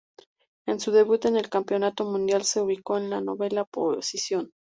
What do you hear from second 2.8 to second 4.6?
en la novena posición.